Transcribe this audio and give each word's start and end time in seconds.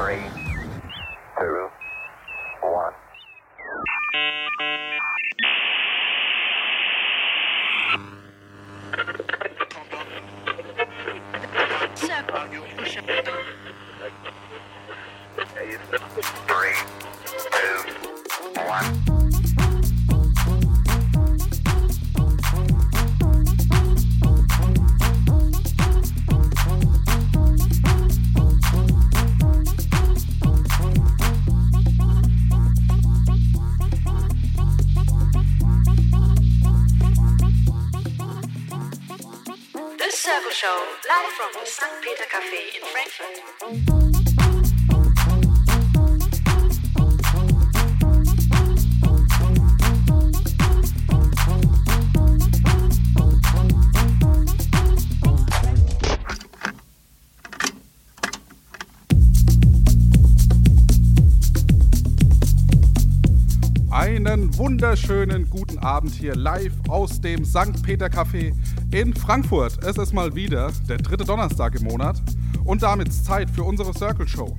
Three, 0.00 0.30
two, 1.38 1.68
wunderschönen 65.10 65.50
guten 65.50 65.78
Abend 65.78 66.14
hier 66.14 66.36
live 66.36 66.72
aus 66.86 67.20
dem 67.20 67.44
St. 67.44 67.82
Peter 67.82 68.06
Café 68.06 68.52
in 68.92 69.12
Frankfurt. 69.12 69.82
Es 69.82 69.98
ist 69.98 70.12
mal 70.12 70.32
wieder 70.36 70.70
der 70.88 70.98
dritte 70.98 71.24
Donnerstag 71.24 71.74
im 71.74 71.88
Monat 71.88 72.22
und 72.64 72.84
damit 72.84 73.12
Zeit 73.12 73.50
für 73.50 73.64
unsere 73.64 73.92
Circle 73.92 74.28
Show. 74.28 74.56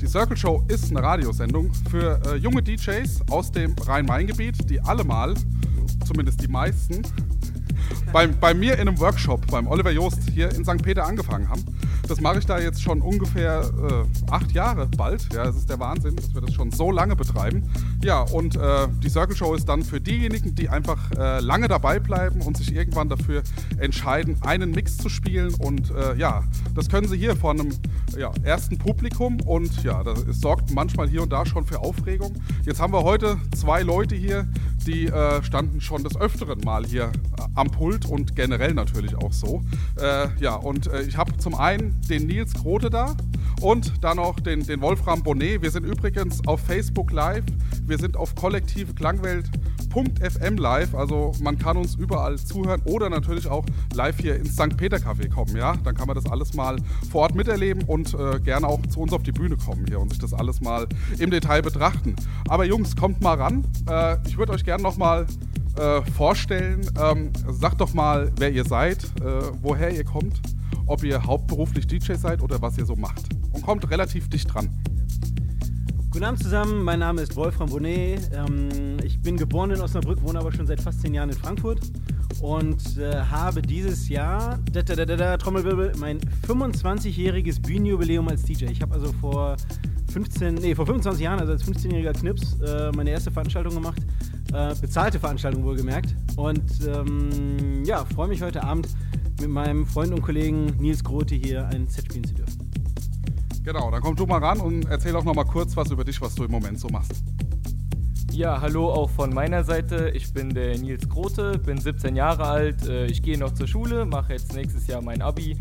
Die 0.00 0.06
Circle 0.06 0.34
Show 0.34 0.64
ist 0.68 0.90
eine 0.90 1.02
Radiosendung 1.02 1.70
für 1.90 2.18
äh, 2.26 2.36
junge 2.36 2.62
DJs 2.62 3.20
aus 3.28 3.52
dem 3.52 3.74
Rhein-Main-Gebiet, 3.86 4.70
die 4.70 4.80
alle 4.80 5.04
mal, 5.04 5.34
zumindest 6.06 6.42
die 6.42 6.48
meisten, 6.48 7.02
bei, 8.14 8.26
bei 8.28 8.54
mir 8.54 8.78
in 8.78 8.88
einem 8.88 8.98
Workshop 8.98 9.46
beim 9.48 9.66
Oliver 9.66 9.90
Joost 9.90 10.30
hier 10.30 10.50
in 10.54 10.64
St. 10.64 10.82
Peter 10.82 11.04
angefangen 11.04 11.50
haben. 11.50 11.64
Das 12.12 12.20
mache 12.20 12.40
ich 12.40 12.44
da 12.44 12.60
jetzt 12.60 12.82
schon 12.82 13.00
ungefähr 13.00 13.62
äh, 13.88 14.30
acht 14.30 14.52
Jahre 14.52 14.86
bald. 14.98 15.32
Ja, 15.32 15.44
das 15.44 15.56
ist 15.56 15.70
der 15.70 15.80
Wahnsinn, 15.80 16.14
dass 16.14 16.34
wir 16.34 16.42
das 16.42 16.52
schon 16.52 16.70
so 16.70 16.90
lange 16.90 17.16
betreiben. 17.16 17.62
Ja, 18.04 18.20
und 18.20 18.54
äh, 18.54 18.86
die 19.02 19.08
Circle 19.08 19.34
Show 19.34 19.54
ist 19.54 19.66
dann 19.66 19.82
für 19.82 19.98
diejenigen, 19.98 20.54
die 20.54 20.68
einfach 20.68 21.10
äh, 21.12 21.40
lange 21.40 21.68
dabei 21.68 22.00
bleiben 22.00 22.42
und 22.42 22.58
sich 22.58 22.74
irgendwann 22.74 23.08
dafür 23.08 23.42
entscheiden, 23.78 24.36
einen 24.42 24.72
Mix 24.72 24.98
zu 24.98 25.08
spielen. 25.08 25.54
Und 25.54 25.90
äh, 25.90 26.14
ja, 26.18 26.44
das 26.74 26.90
können 26.90 27.08
sie 27.08 27.16
hier 27.16 27.34
vor 27.34 27.52
einem 27.52 27.70
ja, 28.14 28.30
ersten 28.42 28.76
Publikum. 28.76 29.40
Und 29.46 29.82
ja, 29.82 30.04
das 30.04 30.22
es 30.24 30.38
sorgt 30.38 30.70
manchmal 30.70 31.08
hier 31.08 31.22
und 31.22 31.32
da 31.32 31.46
schon 31.46 31.64
für 31.64 31.80
Aufregung. 31.80 32.34
Jetzt 32.66 32.78
haben 32.78 32.92
wir 32.92 33.04
heute 33.04 33.38
zwei 33.56 33.80
Leute 33.80 34.14
hier, 34.14 34.46
die 34.84 35.06
äh, 35.06 35.42
standen 35.42 35.80
schon 35.80 36.04
des 36.04 36.16
Öfteren 36.16 36.60
mal 36.64 36.84
hier 36.84 37.04
äh, 37.04 37.10
am 37.54 37.70
Pult 37.70 38.04
und 38.06 38.36
generell 38.36 38.74
natürlich 38.74 39.16
auch 39.16 39.32
so. 39.32 39.62
Äh, 40.00 40.28
ja, 40.40 40.54
und 40.54 40.86
äh, 40.86 41.02
ich 41.02 41.16
habe 41.16 41.36
zum 41.38 41.54
einen 41.54 42.00
den 42.08 42.26
Nils 42.26 42.54
Grote 42.54 42.90
da 42.90 43.16
und 43.60 44.02
dann 44.02 44.16
noch 44.16 44.40
den, 44.40 44.66
den 44.66 44.80
Wolfram 44.80 45.22
Bonnet. 45.22 45.62
Wir 45.62 45.70
sind 45.70 45.84
übrigens 45.84 46.44
auf 46.46 46.60
Facebook 46.60 47.12
live. 47.12 47.44
Wir 47.84 47.98
sind 47.98 48.16
auf 48.16 48.34
kollektiveklangwelt.fm 48.34 50.56
live. 50.56 50.94
Also 50.94 51.32
man 51.40 51.58
kann 51.58 51.76
uns 51.76 51.94
überall 51.94 52.38
zuhören 52.38 52.80
oder 52.84 53.10
natürlich 53.10 53.46
auch 53.48 53.66
live 53.94 54.18
hier 54.18 54.36
ins 54.36 54.54
St. 54.54 54.74
Peter 54.76 54.96
Café 54.96 55.28
kommen. 55.28 55.54
Ja, 55.56 55.76
dann 55.84 55.94
kann 55.94 56.06
man 56.06 56.16
das 56.16 56.24
alles 56.26 56.54
mal 56.54 56.76
vor 57.10 57.22
Ort 57.22 57.34
miterleben 57.34 57.82
und 57.84 58.14
äh, 58.14 58.38
gerne 58.40 58.66
auch 58.66 58.80
zu 58.86 59.00
uns 59.00 59.12
auf 59.12 59.22
die 59.22 59.32
Bühne 59.32 59.56
kommen 59.56 59.84
hier 59.86 60.00
und 60.00 60.10
sich 60.10 60.18
das 60.18 60.34
alles 60.34 60.60
mal 60.60 60.86
im 61.18 61.30
Detail 61.30 61.62
betrachten. 61.62 62.16
Aber 62.48 62.64
Jungs, 62.64 62.96
kommt 62.96 63.20
mal 63.20 63.36
ran. 63.36 63.64
Äh, 63.88 64.16
ich 64.26 64.38
würde 64.38 64.52
euch 64.52 64.64
gerne 64.64 64.71
noch 64.80 64.96
mal 64.96 65.26
äh, 65.76 66.02
vorstellen. 66.12 66.88
Ähm, 67.00 67.30
sagt 67.48 67.80
doch 67.80 67.94
mal, 67.94 68.32
wer 68.38 68.50
ihr 68.50 68.64
seid, 68.64 69.04
äh, 69.20 69.42
woher 69.60 69.90
ihr 69.90 70.04
kommt, 70.04 70.40
ob 70.86 71.02
ihr 71.04 71.24
hauptberuflich 71.24 71.86
DJ 71.86 72.14
seid 72.14 72.42
oder 72.42 72.60
was 72.62 72.78
ihr 72.78 72.86
so 72.86 72.96
macht. 72.96 73.22
Und 73.52 73.62
kommt 73.62 73.90
relativ 73.90 74.28
dicht 74.28 74.52
dran. 74.52 74.70
Guten 76.10 76.24
Abend 76.24 76.42
zusammen, 76.42 76.82
mein 76.84 76.98
Name 76.98 77.22
ist 77.22 77.36
Wolfram 77.36 77.70
Bonnet. 77.70 78.30
Ähm, 78.34 78.98
ich 79.02 79.20
bin 79.22 79.36
geboren 79.36 79.70
in 79.70 79.80
Osnabrück, 79.80 80.22
wohne 80.22 80.40
aber 80.40 80.52
schon 80.52 80.66
seit 80.66 80.80
fast 80.80 81.00
zehn 81.00 81.14
Jahren 81.14 81.30
in 81.30 81.36
Frankfurt 81.36 81.80
und 82.42 82.98
äh, 82.98 83.14
habe 83.14 83.62
dieses 83.62 84.08
Jahr, 84.08 84.58
da, 84.72 84.82
da, 84.82 85.04
da, 85.04 85.36
Trommelwirbel, 85.36 85.92
mein 85.98 86.18
25-jähriges 86.46 87.62
Bühnenjubiläum 87.62 88.28
als 88.28 88.42
DJ. 88.42 88.66
Ich 88.66 88.82
habe 88.82 88.94
also 88.94 89.12
vor 89.20 89.56
15, 90.12 90.54
nee, 90.54 90.74
vor 90.74 90.86
25 90.86 91.22
Jahren, 91.22 91.40
also 91.40 91.52
als 91.52 91.64
15-jähriger 91.64 92.12
Knips, 92.12 92.60
äh, 92.60 92.90
meine 92.94 93.10
erste 93.10 93.30
Veranstaltung 93.30 93.74
gemacht. 93.74 94.00
Äh, 94.52 94.74
bezahlte 94.80 95.18
Veranstaltung 95.18 95.64
wohlgemerkt. 95.64 96.14
Und 96.36 96.62
ähm, 96.86 97.84
ja, 97.84 98.04
freue 98.04 98.28
mich 98.28 98.42
heute 98.42 98.62
Abend 98.62 98.88
mit 99.40 99.48
meinem 99.48 99.86
Freund 99.86 100.12
und 100.12 100.20
Kollegen 100.22 100.66
Nils 100.78 101.02
Grote 101.02 101.34
hier 101.34 101.66
ein 101.68 101.88
Set 101.88 102.04
spielen 102.04 102.24
zu 102.24 102.34
dürfen. 102.34 102.70
Genau, 103.64 103.90
dann 103.90 104.02
komm 104.02 104.14
du 104.14 104.26
mal 104.26 104.38
ran 104.38 104.60
und 104.60 104.84
erzähl 104.90 105.14
auch 105.16 105.24
noch 105.24 105.34
mal 105.34 105.44
kurz 105.44 105.76
was 105.76 105.90
über 105.90 106.04
dich, 106.04 106.20
was 106.20 106.34
du 106.34 106.44
im 106.44 106.50
Moment 106.50 106.78
so 106.78 106.88
machst. 106.88 107.22
Ja, 108.32 108.60
hallo 108.60 108.90
auch 108.90 109.10
von 109.10 109.32
meiner 109.32 109.62
Seite. 109.62 110.10
Ich 110.14 110.32
bin 110.32 110.50
der 110.54 110.76
Nils 110.78 111.08
Grote, 111.08 111.58
bin 111.58 111.78
17 111.78 112.16
Jahre 112.16 112.44
alt. 112.44 112.88
äh, 112.88 113.06
Ich 113.06 113.22
gehe 113.22 113.38
noch 113.38 113.52
zur 113.52 113.66
Schule, 113.68 114.04
mache 114.04 114.32
jetzt 114.32 114.54
nächstes 114.54 114.86
Jahr 114.86 115.02
mein 115.02 115.22
Abi. 115.22 115.56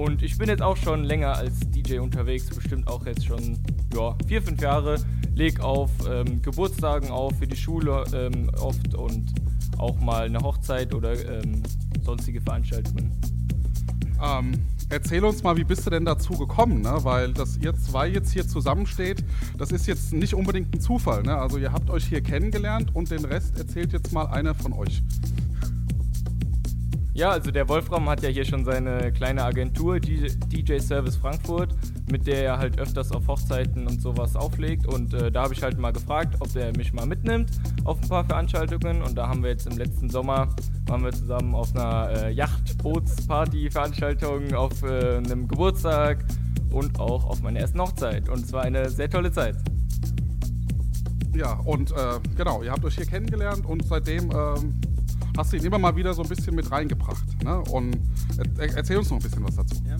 Und 0.00 0.22
ich 0.22 0.38
bin 0.38 0.48
jetzt 0.48 0.62
auch 0.62 0.78
schon 0.78 1.04
länger 1.04 1.36
als 1.36 1.60
DJ 1.60 1.98
unterwegs, 1.98 2.46
bestimmt 2.46 2.88
auch 2.88 3.04
jetzt 3.04 3.26
schon 3.26 3.58
ja, 3.94 4.16
vier, 4.26 4.40
fünf 4.40 4.62
Jahre. 4.62 4.96
Leg 5.34 5.60
auf 5.60 5.90
ähm, 6.10 6.40
Geburtstagen 6.40 7.10
auf 7.10 7.36
für 7.38 7.46
die 7.46 7.56
Schule 7.56 8.04
ähm, 8.14 8.50
oft 8.58 8.94
und 8.94 9.34
auch 9.76 10.00
mal 10.00 10.24
eine 10.24 10.40
Hochzeit 10.40 10.94
oder 10.94 11.12
ähm, 11.12 11.62
sonstige 12.02 12.40
Veranstaltungen. 12.40 13.12
Ähm, 14.24 14.52
erzähl 14.88 15.22
uns 15.22 15.42
mal, 15.42 15.58
wie 15.58 15.64
bist 15.64 15.84
du 15.84 15.90
denn 15.90 16.06
dazu 16.06 16.32
gekommen, 16.32 16.80
ne? 16.80 16.96
Weil, 17.02 17.34
dass 17.34 17.58
ihr 17.58 17.74
zwei 17.74 18.08
jetzt 18.08 18.32
hier 18.32 18.48
zusammensteht, 18.48 19.22
das 19.58 19.70
ist 19.70 19.86
jetzt 19.86 20.14
nicht 20.14 20.32
unbedingt 20.32 20.74
ein 20.74 20.80
Zufall, 20.80 21.22
ne? 21.24 21.36
Also 21.36 21.58
ihr 21.58 21.72
habt 21.72 21.90
euch 21.90 22.06
hier 22.06 22.22
kennengelernt 22.22 22.94
und 22.94 23.10
den 23.10 23.26
Rest 23.26 23.58
erzählt 23.58 23.92
jetzt 23.92 24.12
mal 24.12 24.28
einer 24.28 24.54
von 24.54 24.72
euch. 24.72 25.02
Ja, 27.20 27.30
also 27.32 27.50
der 27.50 27.68
Wolfram 27.68 28.08
hat 28.08 28.22
ja 28.22 28.30
hier 28.30 28.46
schon 28.46 28.64
seine 28.64 29.12
kleine 29.12 29.44
Agentur, 29.44 30.00
DJ, 30.00 30.78
Service 30.78 31.16
Frankfurt, 31.16 31.74
mit 32.10 32.26
der 32.26 32.42
er 32.42 32.56
halt 32.56 32.80
öfters 32.80 33.12
auf 33.12 33.28
Hochzeiten 33.28 33.86
und 33.86 34.00
sowas 34.00 34.36
auflegt. 34.36 34.86
Und 34.86 35.12
äh, 35.12 35.30
da 35.30 35.42
habe 35.42 35.52
ich 35.52 35.62
halt 35.62 35.78
mal 35.78 35.92
gefragt, 35.92 36.36
ob 36.40 36.50
der 36.54 36.74
mich 36.78 36.94
mal 36.94 37.04
mitnimmt 37.04 37.50
auf 37.84 38.00
ein 38.00 38.08
paar 38.08 38.24
Veranstaltungen. 38.24 39.02
Und 39.02 39.18
da 39.18 39.28
haben 39.28 39.42
wir 39.42 39.50
jetzt 39.50 39.66
im 39.66 39.76
letzten 39.76 40.08
Sommer, 40.08 40.48
waren 40.86 41.04
wir 41.04 41.12
zusammen 41.12 41.54
auf 41.54 41.76
einer 41.76 42.10
äh, 42.10 42.32
Yachtbootsparty-Veranstaltung, 42.32 44.54
auf 44.54 44.82
äh, 44.82 45.18
einem 45.18 45.46
Geburtstag 45.46 46.24
und 46.70 46.98
auch 46.98 47.26
auf 47.26 47.42
meiner 47.42 47.60
ersten 47.60 47.82
Hochzeit. 47.82 48.30
Und 48.30 48.46
es 48.46 48.52
war 48.54 48.62
eine 48.62 48.88
sehr 48.88 49.10
tolle 49.10 49.30
Zeit. 49.30 49.56
Ja, 51.34 51.60
und 51.66 51.90
äh, 51.90 52.18
genau, 52.34 52.62
ihr 52.62 52.72
habt 52.72 52.86
euch 52.86 52.96
hier 52.96 53.04
kennengelernt 53.04 53.66
und 53.66 53.84
seitdem 53.84 54.30
ähm, 54.30 54.80
hast 55.36 55.52
du 55.52 55.56
ihn 55.56 55.64
immer 55.64 55.78
mal 55.78 55.94
wieder 55.96 56.14
so 56.14 56.22
ein 56.22 56.28
bisschen 56.28 56.54
mit 56.54 56.70
reingebracht. 56.70 57.24
Ne? 57.42 57.60
Und 57.70 57.98
er, 58.58 58.76
erzähl 58.76 58.96
uns 58.96 59.10
noch 59.10 59.18
ein 59.18 59.22
bisschen 59.22 59.44
was 59.44 59.56
dazu. 59.56 59.76
Ja. 59.86 59.96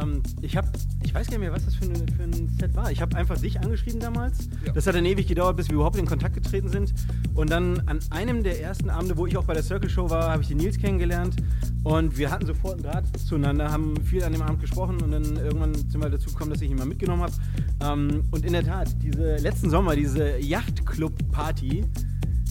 Ähm, 0.00 0.22
ich 0.40 0.56
habe, 0.56 0.68
ich 1.02 1.14
weiß 1.14 1.26
gar 1.26 1.38
nicht 1.38 1.40
mehr, 1.40 1.52
was 1.52 1.64
das 1.64 1.74
für, 1.74 1.84
eine, 1.84 1.98
für 2.16 2.22
ein 2.22 2.48
Set 2.58 2.74
war. 2.74 2.90
Ich 2.90 3.00
habe 3.00 3.16
einfach 3.16 3.38
dich 3.38 3.60
angeschrieben 3.60 4.00
damals. 4.00 4.48
Ja. 4.64 4.72
Das 4.72 4.86
hat 4.86 4.94
dann 4.94 5.04
ewig 5.04 5.26
gedauert, 5.26 5.56
bis 5.56 5.68
wir 5.68 5.74
überhaupt 5.74 5.96
in 5.96 6.06
Kontakt 6.06 6.34
getreten 6.34 6.68
sind. 6.68 6.94
Und 7.34 7.50
dann 7.50 7.80
an 7.86 8.00
einem 8.10 8.42
der 8.42 8.60
ersten 8.60 8.90
Abende, 8.90 9.16
wo 9.16 9.26
ich 9.26 9.36
auch 9.36 9.44
bei 9.44 9.54
der 9.54 9.62
Circle 9.62 9.90
Show 9.90 10.10
war, 10.10 10.30
habe 10.30 10.42
ich 10.42 10.48
den 10.48 10.58
Nils 10.58 10.78
kennengelernt. 10.78 11.36
Und 11.82 12.18
wir 12.18 12.30
hatten 12.30 12.46
sofort 12.46 12.74
einen 12.74 12.82
Draht 12.82 13.04
zueinander, 13.18 13.70
haben 13.72 13.96
viel 14.04 14.22
an 14.22 14.32
dem 14.32 14.42
Abend 14.42 14.60
gesprochen 14.60 15.00
und 15.00 15.12
dann 15.12 15.36
irgendwann 15.36 15.74
sind 15.74 16.02
wir 16.02 16.10
dazu 16.10 16.28
gekommen, 16.30 16.50
dass 16.50 16.60
ich 16.60 16.70
ihn 16.70 16.76
mal 16.76 16.86
mitgenommen 16.86 17.22
habe. 17.22 17.32
Ähm, 17.80 18.24
und 18.30 18.44
in 18.44 18.52
der 18.52 18.64
Tat, 18.64 18.94
diese 19.02 19.36
letzten 19.36 19.70
Sommer, 19.70 19.96
diese 19.96 20.38
Yachtclub-Party, 20.38 21.84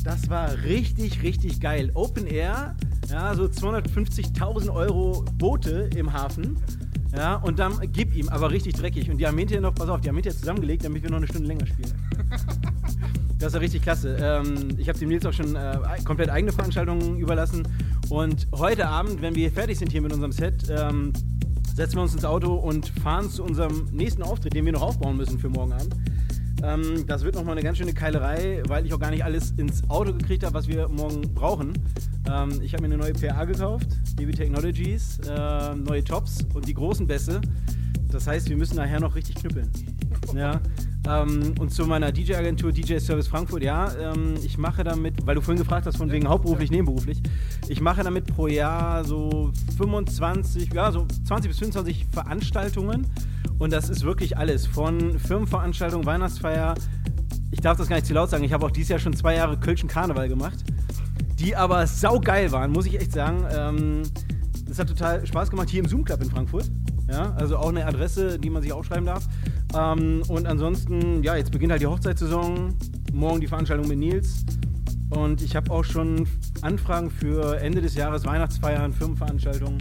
das 0.03 0.29
war 0.29 0.53
richtig, 0.63 1.21
richtig 1.23 1.59
geil. 1.59 1.91
Open 1.93 2.27
Air, 2.27 2.75
ja, 3.09 3.35
so 3.35 3.45
250.000 3.45 4.73
Euro 4.73 5.25
Boote 5.37 5.89
im 5.95 6.13
Hafen. 6.13 6.57
Ja, 7.15 7.35
und 7.37 7.57
dann 7.57 7.73
gib 7.91 8.15
ihm, 8.15 8.29
aber 8.29 8.51
richtig 8.51 8.75
dreckig. 8.75 9.09
Und 9.09 9.17
die 9.17 9.25
haben 9.25 9.37
hinterher 9.37 9.61
noch, 9.61 9.73
pass 9.73 9.89
auf, 9.89 10.01
die 10.01 10.09
haben 10.09 10.15
hinterher 10.15 10.37
zusammengelegt, 10.37 10.85
damit 10.85 11.01
wir 11.01 11.09
noch 11.09 11.17
eine 11.17 11.27
Stunde 11.27 11.47
länger 11.47 11.65
spielen. 11.65 11.93
Das 13.39 13.53
war 13.53 13.61
richtig 13.61 13.83
klasse. 13.83 14.17
Ähm, 14.21 14.67
ich 14.77 14.89
habe 14.89 14.99
dem 14.99 15.07
Nils 15.07 15.25
auch 15.25 15.31
schon 15.31 15.55
äh, 15.55 15.77
komplett 16.03 16.29
eigene 16.29 16.51
Veranstaltungen 16.51 17.17
überlassen. 17.19 17.65
Und 18.09 18.47
heute 18.53 18.85
Abend, 18.85 19.21
wenn 19.21 19.33
wir 19.33 19.49
fertig 19.49 19.79
sind 19.79 19.93
hier 19.93 20.01
mit 20.01 20.11
unserem 20.11 20.33
Set, 20.33 20.65
ähm, 20.69 21.13
setzen 21.73 21.95
wir 21.95 22.01
uns 22.01 22.13
ins 22.13 22.25
Auto 22.25 22.53
und 22.53 22.89
fahren 23.01 23.29
zu 23.29 23.43
unserem 23.45 23.87
nächsten 23.93 24.23
Auftritt, 24.23 24.55
den 24.55 24.65
wir 24.65 24.73
noch 24.73 24.81
aufbauen 24.81 25.15
müssen 25.15 25.39
für 25.39 25.47
morgen 25.47 25.71
Abend. 25.71 25.95
Ähm, 26.63 27.05
das 27.07 27.23
wird 27.23 27.35
nochmal 27.35 27.53
eine 27.53 27.63
ganz 27.63 27.77
schöne 27.77 27.93
Keilerei, 27.93 28.61
weil 28.67 28.85
ich 28.85 28.93
auch 28.93 28.99
gar 28.99 29.11
nicht 29.11 29.23
alles 29.23 29.51
ins 29.57 29.89
Auto 29.89 30.13
gekriegt 30.13 30.43
habe, 30.43 30.53
was 30.53 30.67
wir 30.67 30.87
morgen 30.89 31.21
brauchen. 31.33 31.73
Ähm, 32.29 32.61
ich 32.61 32.73
habe 32.73 32.87
mir 32.87 32.93
eine 32.93 32.97
neue 32.97 33.13
PA 33.13 33.45
gekauft, 33.45 33.87
DB 34.17 34.33
Technologies, 34.33 35.19
äh, 35.19 35.75
neue 35.75 36.03
Tops 36.03 36.45
und 36.53 36.67
die 36.67 36.73
großen 36.73 37.07
Bässe. 37.07 37.41
Das 38.11 38.27
heißt, 38.27 38.49
wir 38.49 38.57
müssen 38.57 38.75
nachher 38.75 38.99
noch 38.99 39.15
richtig 39.15 39.35
knüppeln. 39.35 39.69
Ja. 40.35 40.59
Ähm, 41.07 41.53
und 41.59 41.71
zu 41.71 41.85
meiner 41.85 42.11
DJ-Agentur 42.11 42.71
DJ 42.71 42.97
Service 42.97 43.27
Frankfurt, 43.27 43.63
ja, 43.63 43.91
ähm, 43.95 44.35
ich 44.43 44.57
mache 44.57 44.83
damit, 44.83 45.25
weil 45.25 45.35
du 45.35 45.41
vorhin 45.41 45.61
gefragt 45.61 45.85
hast, 45.85 45.97
von 45.97 46.11
wegen 46.11 46.27
hauptberuflich, 46.27 46.71
nebenberuflich, 46.71 47.21
ich 47.67 47.79
mache 47.81 48.03
damit 48.03 48.27
pro 48.27 48.47
Jahr 48.47 49.05
so 49.05 49.51
25, 49.77 50.73
ja, 50.73 50.91
so 50.91 51.07
20 51.25 51.49
bis 51.49 51.59
25 51.59 52.05
Veranstaltungen. 52.11 53.07
Und 53.59 53.73
das 53.73 53.89
ist 53.89 54.03
wirklich 54.03 54.37
alles. 54.37 54.65
Von 54.65 55.19
Firmenveranstaltungen, 55.19 56.05
Weihnachtsfeier. 56.05 56.75
Ich 57.51 57.59
darf 57.59 57.77
das 57.77 57.87
gar 57.87 57.97
nicht 57.97 58.07
zu 58.07 58.13
laut 58.13 58.29
sagen. 58.29 58.43
Ich 58.43 58.53
habe 58.53 58.65
auch 58.65 58.71
dieses 58.71 58.89
Jahr 58.89 58.99
schon 58.99 59.13
zwei 59.13 59.35
Jahre 59.35 59.59
Kölschen 59.59 59.89
Karneval 59.89 60.29
gemacht. 60.29 60.63
Die 61.37 61.55
aber 61.55 61.85
saugeil 61.85 62.51
waren, 62.51 62.71
muss 62.71 62.85
ich 62.85 62.99
echt 62.99 63.11
sagen. 63.11 63.45
Ähm, 63.51 64.03
das 64.67 64.79
hat 64.79 64.87
total 64.87 65.25
Spaß 65.25 65.49
gemacht 65.49 65.69
hier 65.69 65.81
im 65.81 65.89
Zoom 65.89 66.03
Club 66.03 66.23
in 66.23 66.29
Frankfurt. 66.29 66.71
Ja, 67.09 67.33
also 67.33 67.57
auch 67.57 67.69
eine 67.69 67.85
Adresse, 67.85 68.39
die 68.39 68.49
man 68.49 68.61
sich 68.61 68.71
aufschreiben 68.71 69.05
darf. 69.05 69.27
Ähm, 69.77 70.21
und 70.27 70.45
ansonsten, 70.45 71.23
ja, 71.23 71.35
jetzt 71.35 71.51
beginnt 71.51 71.71
halt 71.71 71.81
die 71.81 71.87
Hochzeitssaison. 71.87 72.75
Morgen 73.13 73.41
die 73.41 73.47
Veranstaltung 73.47 73.87
mit 73.87 73.97
Nils. 73.97 74.45
Und 75.09 75.41
ich 75.41 75.55
habe 75.55 75.71
auch 75.71 75.83
schon 75.83 76.27
Anfragen 76.61 77.09
für 77.09 77.59
Ende 77.59 77.81
des 77.81 77.95
Jahres, 77.95 78.25
Weihnachtsfeiern, 78.25 78.93
Firmenveranstaltungen. 78.93 79.79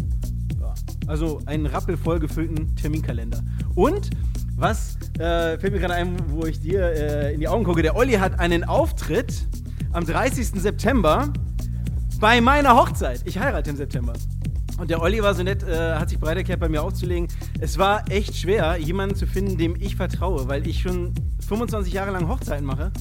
Also 1.08 1.40
einen 1.46 1.66
rappelvoll 1.66 2.20
gefüllten 2.20 2.76
Terminkalender. 2.76 3.42
Und 3.74 4.10
was 4.56 4.98
äh, 5.18 5.58
fällt 5.58 5.72
mir 5.72 5.80
gerade 5.80 5.94
ein, 5.94 6.16
wo 6.28 6.44
ich 6.44 6.60
dir 6.60 6.82
äh, 6.82 7.34
in 7.34 7.40
die 7.40 7.48
Augen 7.48 7.64
gucke? 7.64 7.82
Der 7.82 7.96
Olli 7.96 8.14
hat 8.14 8.38
einen 8.38 8.64
Auftritt 8.64 9.46
am 9.92 10.04
30. 10.04 10.60
September 10.60 11.32
bei 12.20 12.40
meiner 12.40 12.76
Hochzeit. 12.76 13.22
Ich 13.24 13.38
heirate 13.38 13.70
im 13.70 13.76
September. 13.76 14.12
Und 14.78 14.90
der 14.90 15.02
Olli 15.02 15.22
war 15.22 15.34
so 15.34 15.42
nett, 15.42 15.62
äh, 15.62 15.94
hat 15.94 16.10
sich 16.10 16.18
bereit 16.18 16.36
erklärt, 16.36 16.60
bei 16.60 16.68
mir 16.68 16.82
aufzulegen. 16.82 17.28
Es 17.58 17.78
war 17.78 18.08
echt 18.10 18.36
schwer, 18.36 18.76
jemanden 18.76 19.16
zu 19.16 19.26
finden, 19.26 19.56
dem 19.56 19.74
ich 19.76 19.96
vertraue, 19.96 20.46
weil 20.46 20.66
ich 20.68 20.82
schon 20.82 21.14
25 21.48 21.92
Jahre 21.92 22.12
lang 22.12 22.28
Hochzeiten 22.28 22.64
mache. 22.64 22.92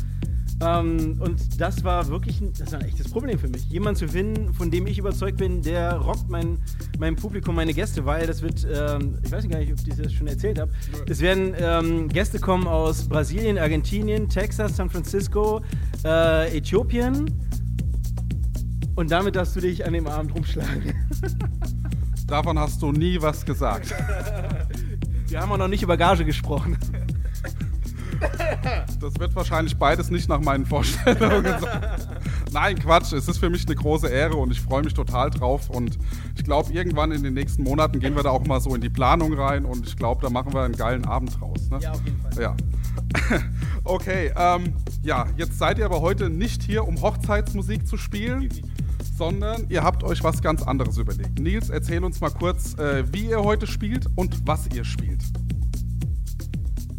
Ähm, 0.59 1.17
und 1.19 1.61
das 1.61 1.83
war 1.83 2.07
wirklich 2.07 2.41
ein, 2.41 2.51
das 2.57 2.71
war 2.71 2.79
ein 2.79 2.85
echtes 2.85 3.09
Problem 3.09 3.37
für 3.37 3.47
mich. 3.47 3.65
Jemanden 3.65 3.99
zu 3.99 4.07
finden, 4.07 4.53
von 4.53 4.71
dem 4.71 4.87
ich 4.87 4.97
überzeugt 4.97 5.37
bin, 5.37 5.61
der 5.61 5.97
rockt 5.97 6.29
mein, 6.29 6.57
mein 6.97 7.15
Publikum, 7.15 7.55
meine 7.55 7.73
Gäste, 7.73 8.05
weil 8.05 8.25
das 8.25 8.41
wird, 8.41 8.65
ähm, 8.71 9.19
ich 9.23 9.31
weiß 9.31 9.47
gar 9.47 9.59
nicht, 9.59 9.71
ob 9.71 9.79
ich 9.79 9.95
das 9.95 10.11
schon 10.11 10.27
erzählt 10.27 10.59
habe, 10.59 10.71
es 11.07 11.21
werden 11.21 11.53
ähm, 11.59 12.09
Gäste 12.09 12.39
kommen 12.39 12.67
aus 12.67 13.07
Brasilien, 13.07 13.59
Argentinien, 13.59 14.29
Texas, 14.29 14.77
San 14.77 14.89
Francisco, 14.89 15.61
äh, 16.03 16.57
Äthiopien. 16.57 17.29
Und 18.95 19.11
damit 19.11 19.35
darfst 19.35 19.55
du 19.55 19.59
dich 19.59 19.85
an 19.85 19.93
dem 19.93 20.07
Abend 20.07 20.33
rumschlagen. 20.33 20.91
Davon 22.25 22.57
hast 22.57 22.81
du 22.81 22.91
nie 22.91 23.21
was 23.21 23.45
gesagt. 23.45 23.93
Wir 25.27 25.39
haben 25.39 25.51
auch 25.51 25.57
noch 25.57 25.67
nicht 25.67 25.83
über 25.83 25.97
Gage 25.97 26.25
gesprochen. 26.25 26.77
Das 28.99 29.19
wird 29.19 29.35
wahrscheinlich 29.35 29.77
beides 29.77 30.09
nicht 30.09 30.27
nach 30.27 30.39
meinen 30.39 30.65
Vorstellungen 30.65 31.59
sein. 31.61 31.81
Nein, 32.51 32.79
Quatsch. 32.79 33.13
Es 33.13 33.27
ist 33.27 33.37
für 33.37 33.49
mich 33.49 33.65
eine 33.65 33.75
große 33.75 34.07
Ehre 34.07 34.35
und 34.37 34.51
ich 34.51 34.59
freue 34.59 34.83
mich 34.83 34.93
total 34.93 35.29
drauf. 35.29 35.69
Und 35.69 35.97
ich 36.35 36.43
glaube, 36.43 36.73
irgendwann 36.73 37.11
in 37.11 37.23
den 37.23 37.33
nächsten 37.33 37.63
Monaten 37.63 37.99
gehen 37.99 38.15
wir 38.15 38.23
da 38.23 38.31
auch 38.31 38.45
mal 38.45 38.59
so 38.59 38.73
in 38.73 38.81
die 38.81 38.89
Planung 38.89 39.33
rein 39.33 39.65
und 39.65 39.87
ich 39.87 39.95
glaube, 39.95 40.21
da 40.21 40.29
machen 40.29 40.53
wir 40.53 40.63
einen 40.63 40.75
geilen 40.75 41.05
Abend 41.05 41.39
draus. 41.39 41.69
Ne? 41.69 41.79
Ja, 41.81 41.91
auf 41.91 42.03
jeden 42.03 42.21
Fall. 42.21 42.41
Ja. 42.41 42.55
Okay, 43.83 44.33
ähm, 44.35 44.73
ja, 45.01 45.27
jetzt 45.37 45.57
seid 45.57 45.77
ihr 45.77 45.85
aber 45.85 46.01
heute 46.01 46.29
nicht 46.29 46.61
hier, 46.61 46.85
um 46.85 47.01
Hochzeitsmusik 47.01 47.87
zu 47.87 47.95
spielen, 47.95 48.49
sondern 49.17 49.65
ihr 49.69 49.81
habt 49.81 50.03
euch 50.03 50.23
was 50.25 50.41
ganz 50.41 50.61
anderes 50.61 50.97
überlegt. 50.97 51.39
Nils, 51.39 51.69
erzähl 51.69 52.03
uns 52.03 52.19
mal 52.19 52.31
kurz, 52.31 52.73
äh, 52.77 53.05
wie 53.13 53.29
ihr 53.29 53.41
heute 53.41 53.65
spielt 53.65 54.07
und 54.15 54.45
was 54.45 54.67
ihr 54.75 54.83
spielt. 54.83 55.23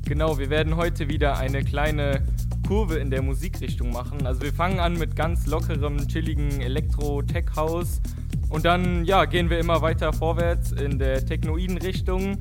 Genau, 0.08 0.38
wir 0.38 0.48
werden 0.48 0.76
heute 0.76 1.10
wieder 1.10 1.36
eine 1.36 1.62
kleine 1.62 2.24
Kurve 2.66 2.96
in 2.96 3.10
der 3.10 3.20
Musikrichtung 3.20 3.92
machen. 3.92 4.26
Also 4.26 4.40
wir 4.40 4.54
fangen 4.54 4.80
an 4.80 4.98
mit 4.98 5.14
ganz 5.14 5.46
lockerem, 5.46 6.08
chilligen 6.08 6.62
Elektro-Tech-House 6.62 8.00
und 8.48 8.64
dann 8.64 9.04
ja, 9.04 9.26
gehen 9.26 9.50
wir 9.50 9.58
immer 9.58 9.82
weiter 9.82 10.14
vorwärts 10.14 10.72
in 10.72 10.98
der 10.98 11.26
technoiden 11.26 11.76
Richtung 11.76 12.38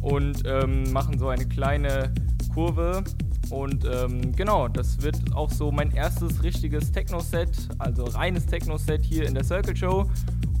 und 0.00 0.44
ähm, 0.46 0.90
machen 0.94 1.18
so 1.18 1.28
eine 1.28 1.46
kleine 1.46 2.14
Kurve. 2.54 3.04
Und 3.50 3.84
ähm, 3.84 4.34
genau, 4.34 4.68
das 4.68 5.02
wird 5.02 5.18
auch 5.34 5.50
so 5.50 5.70
mein 5.70 5.90
erstes 5.90 6.42
richtiges 6.42 6.90
Techno-Set, 6.90 7.68
also 7.78 8.04
reines 8.04 8.46
Techno-Set 8.46 9.04
hier 9.04 9.26
in 9.26 9.34
der 9.34 9.44
Circle 9.44 9.76
Show. 9.76 10.10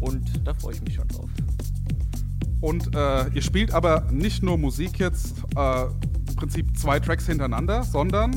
Und 0.00 0.46
da 0.46 0.52
freue 0.52 0.74
ich 0.74 0.82
mich 0.82 0.96
schon 0.96 1.08
drauf. 1.08 1.30
Und 2.60 2.94
äh, 2.94 3.28
ihr 3.30 3.42
spielt 3.42 3.72
aber 3.72 4.06
nicht 4.10 4.42
nur 4.42 4.58
Musik 4.58 4.98
jetzt, 4.98 5.38
äh, 5.56 5.86
Prinzip 6.40 6.76
zwei 6.76 6.98
Tracks 6.98 7.26
hintereinander, 7.26 7.82
sondern 7.84 8.32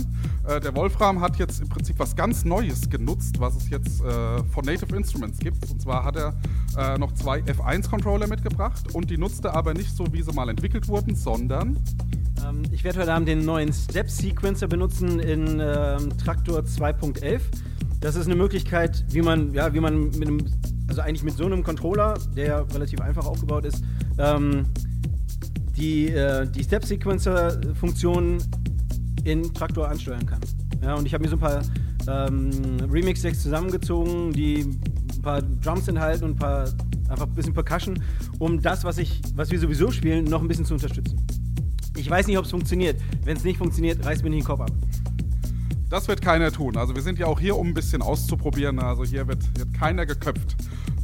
äh, 0.45 0.59
der 0.59 0.75
Wolfram 0.75 1.21
hat 1.21 1.37
jetzt 1.37 1.61
im 1.61 1.69
Prinzip 1.69 1.97
was 1.99 2.15
ganz 2.15 2.43
Neues 2.43 2.89
genutzt, 2.89 3.39
was 3.39 3.55
es 3.55 3.69
jetzt 3.69 4.01
äh, 4.01 4.43
von 4.43 4.65
Native 4.65 4.93
Instruments 4.95 5.39
gibt. 5.39 5.69
Und 5.71 5.81
zwar 5.81 6.03
hat 6.03 6.17
er 6.17 6.35
äh, 6.77 6.97
noch 6.97 7.13
zwei 7.13 7.39
F1-Controller 7.39 8.27
mitgebracht 8.27 8.93
und 8.93 9.09
die 9.09 9.17
nutzt 9.17 9.45
er 9.45 9.55
aber 9.55 9.73
nicht 9.73 9.95
so, 9.95 10.05
wie 10.11 10.21
sie 10.21 10.33
mal 10.33 10.49
entwickelt 10.49 10.87
wurden, 10.89 11.15
sondern 11.15 11.77
Ähm, 12.45 12.63
ich 12.71 12.83
werde 12.83 12.99
heute 12.99 13.13
Abend 13.13 13.29
den 13.29 13.45
neuen 13.45 13.71
Step 13.71 14.09
Sequencer 14.09 14.67
benutzen 14.67 15.19
in 15.19 15.61
ähm, 15.61 16.17
Traktor 16.17 16.59
2.11. 16.59 17.39
Das 18.01 18.15
ist 18.15 18.25
eine 18.25 18.35
Möglichkeit, 18.35 19.05
wie 19.11 19.21
man, 19.21 19.53
ja, 19.53 19.73
wie 19.73 19.79
man 19.79 20.09
mit 20.09 20.27
einem, 20.27 20.39
also 20.89 21.01
eigentlich 21.01 21.23
mit 21.23 21.37
so 21.37 21.45
einem 21.45 21.63
Controller, 21.63 22.15
der 22.35 22.65
relativ 22.73 22.99
einfach 22.99 23.25
aufgebaut 23.25 23.63
ist, 23.63 23.81
ähm, 24.17 24.65
die, 25.75 26.09
äh, 26.09 26.47
die 26.49 26.63
Step 26.63 26.85
Sequencer 26.85 27.59
Funktion 27.75 28.37
in 29.23 29.53
Traktor 29.53 29.87
ansteuern 29.87 30.25
kann. 30.25 30.41
Ja, 30.81 30.95
und 30.95 31.05
ich 31.05 31.13
habe 31.13 31.23
mir 31.23 31.29
so 31.29 31.37
ein 31.37 31.39
paar 31.39 31.61
ähm, 32.07 32.51
Remix-Decks 32.91 33.41
zusammengezogen, 33.41 34.33
die 34.33 34.65
ein 35.15 35.21
paar 35.21 35.41
Drums 35.41 35.87
enthalten 35.87 36.25
und 36.25 36.31
ein 36.31 36.35
paar 36.35 36.69
einfach 37.07 37.27
ein 37.27 37.33
bisschen 37.33 37.53
Percussion, 37.53 38.01
um 38.39 38.61
das, 38.61 38.83
was 38.83 38.97
ich, 38.97 39.21
was 39.35 39.51
wir 39.51 39.59
sowieso 39.59 39.91
spielen, 39.91 40.25
noch 40.25 40.41
ein 40.41 40.47
bisschen 40.47 40.65
zu 40.65 40.73
unterstützen. 40.73 41.25
Ich 41.95 42.09
weiß 42.09 42.27
nicht, 42.27 42.37
ob 42.37 42.45
es 42.45 42.51
funktioniert. 42.51 42.99
Wenn 43.23 43.37
es 43.37 43.43
nicht 43.43 43.57
funktioniert, 43.57 44.03
reißt 44.03 44.23
mir 44.23 44.29
nicht 44.29 44.43
den 44.43 44.47
Kopf 44.47 44.61
ab. 44.61 44.71
das 45.89 46.07
wird 46.07 46.21
keiner 46.21 46.51
tun. 46.51 46.75
Also 46.75 46.95
wir 46.95 47.03
sind 47.03 47.19
ja 47.19 47.27
auch 47.27 47.39
hier, 47.39 47.55
um 47.55 47.67
ein 47.67 47.73
bisschen 47.73 48.01
auszuprobieren. 48.01 48.79
Also 48.79 49.03
hier 49.05 49.27
wird, 49.27 49.57
wird 49.57 49.73
keiner 49.73 50.05
geköpft. 50.05 50.55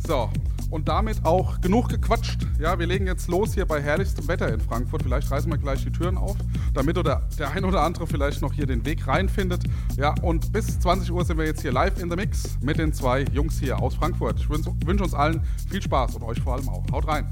So, 0.09 0.27
und 0.71 0.87
damit 0.87 1.23
auch 1.23 1.61
genug 1.61 1.89
gequatscht. 1.89 2.39
Ja, 2.57 2.79
wir 2.79 2.87
legen 2.87 3.05
jetzt 3.05 3.27
los 3.27 3.53
hier 3.53 3.67
bei 3.67 3.79
herrlichstem 3.79 4.27
Wetter 4.27 4.51
in 4.51 4.59
Frankfurt. 4.59 5.03
Vielleicht 5.03 5.29
reißen 5.29 5.51
wir 5.51 5.59
gleich 5.59 5.83
die 5.83 5.91
Türen 5.91 6.17
auf, 6.17 6.35
damit 6.73 6.97
oder 6.97 7.29
der 7.37 7.51
ein 7.51 7.63
oder 7.63 7.83
andere 7.83 8.07
vielleicht 8.07 8.41
noch 8.41 8.51
hier 8.51 8.65
den 8.65 8.83
Weg 8.85 9.05
reinfindet. 9.05 9.65
Ja, 9.97 10.15
und 10.23 10.51
bis 10.51 10.79
20 10.79 11.11
Uhr 11.11 11.23
sind 11.23 11.37
wir 11.37 11.45
jetzt 11.45 11.61
hier 11.61 11.71
live 11.71 12.01
in 12.01 12.09
the 12.09 12.15
Mix 12.15 12.57
mit 12.59 12.79
den 12.79 12.91
zwei 12.91 13.21
Jungs 13.31 13.59
hier 13.59 13.79
aus 13.79 13.93
Frankfurt. 13.93 14.39
Ich 14.39 14.49
wünsche 14.49 14.73
wünsche 14.83 15.03
uns 15.03 15.13
allen 15.13 15.43
viel 15.69 15.83
Spaß 15.83 16.15
und 16.15 16.23
euch 16.23 16.41
vor 16.41 16.55
allem 16.55 16.69
auch. 16.69 16.83
Haut 16.91 17.07
rein. 17.07 17.27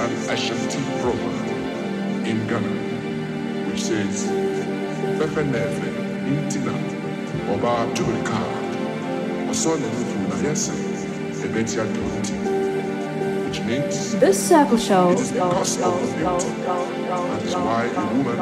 An 0.00 0.12
Ashanti 0.30 0.78
proverb 1.00 1.46
in 2.26 2.46
Ghana 2.46 2.74
which 3.68 3.82
says, 3.82 4.26
Fefenefe 5.18 5.88
intina 6.26 6.74
oba 7.52 7.86
turika 7.94 8.38
osone 9.50 9.86
nufu 9.86 10.18
na 10.28 10.48
yese 10.48 10.72
ebetia 11.44 11.84
which 13.44 13.60
means 13.62 14.14
This 14.20 14.48
circle 14.48 14.78
show. 14.78 15.10
is 15.12 15.32
because 15.32 15.80
of 15.82 16.00
the 16.00 16.16
beauty. 16.16 16.48
That 17.08 17.42
is 17.44 17.54
why 17.56 17.84
a 17.86 18.14
woman 18.14 18.38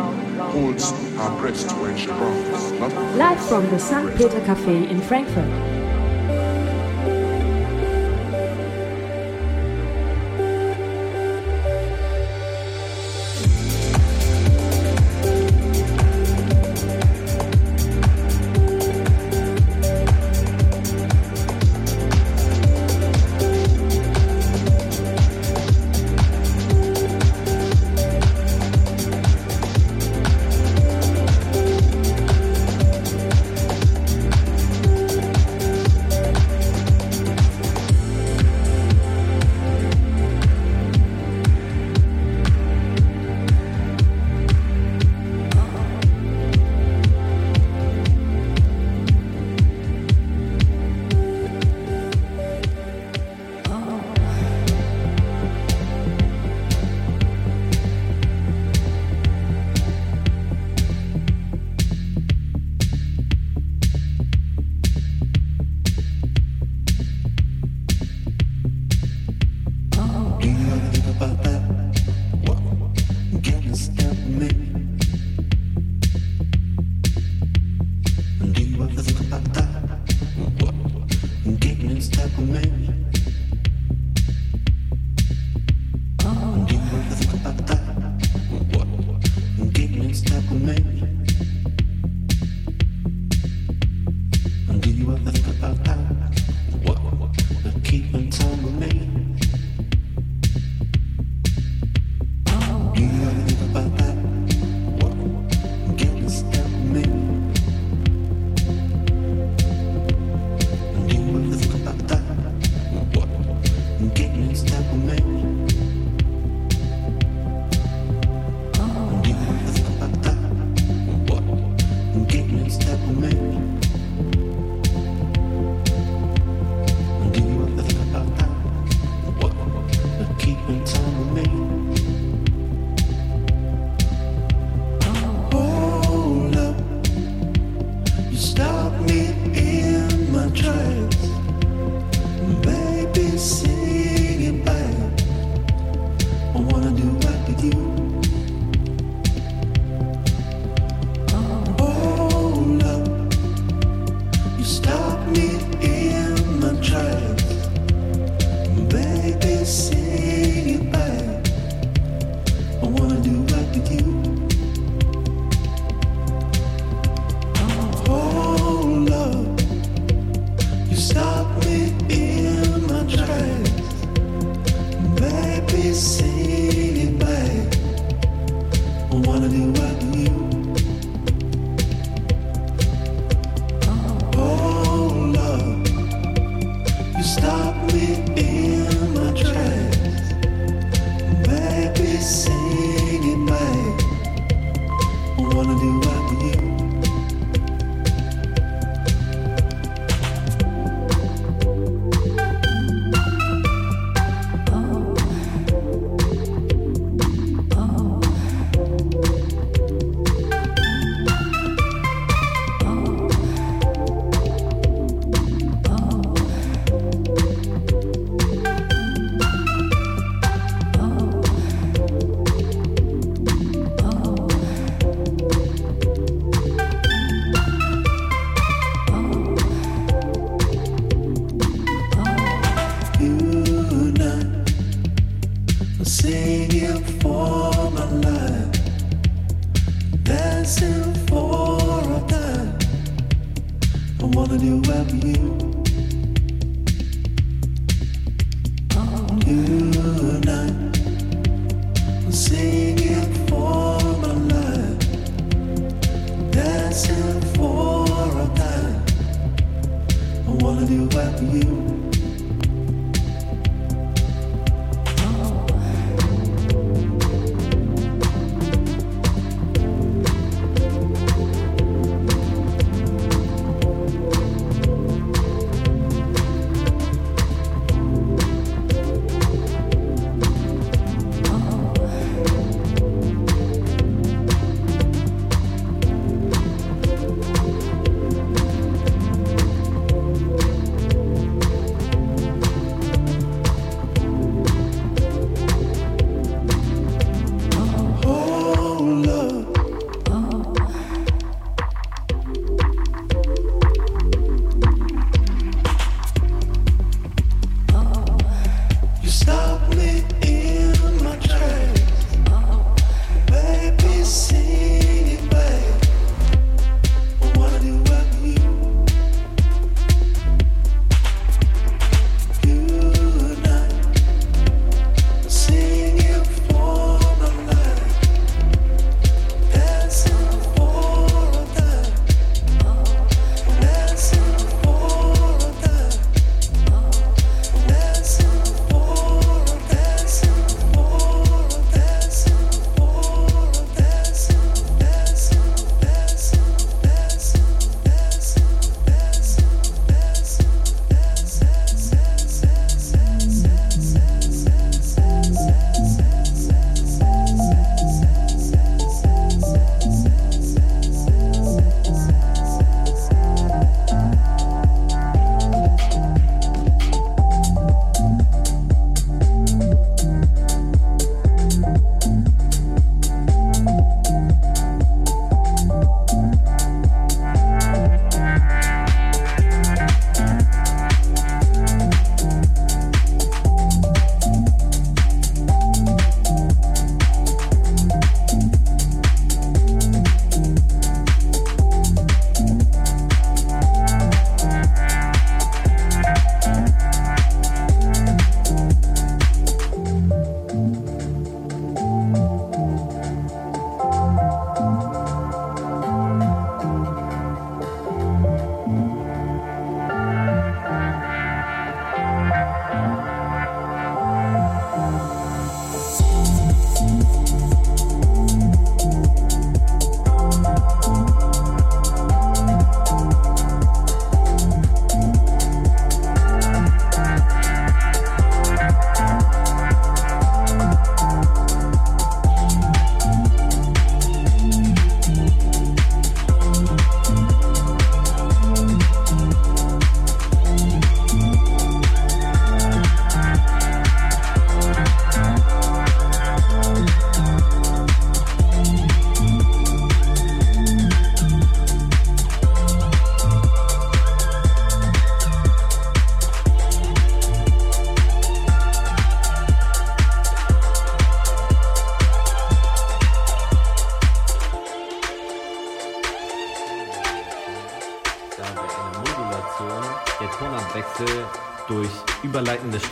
holds 0.51 0.91
her 0.91 1.31
breast 1.41 1.71
when 1.79 1.97
she 1.97 2.07
cries, 2.09 2.73
Live 3.17 3.41
from 3.49 3.71
the 3.71 3.79
St. 3.79 4.17
Peter 4.17 4.41
Cafe 4.45 4.89
in 4.91 5.01
Frankfurt. 5.01 5.76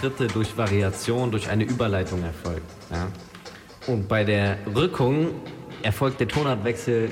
Schritte 0.04 0.26
durch 0.26 0.54
Variation, 0.58 1.30
durch 1.30 1.48
eine 1.48 1.64
Überleitung 1.64 2.22
erfolgt. 2.22 2.70
Ja? 2.90 3.06
Und 3.90 4.06
bei 4.06 4.22
der 4.22 4.58
Rückung 4.76 5.30
erfolgt 5.82 6.20
der 6.20 6.28
Tonartwechsel 6.28 7.10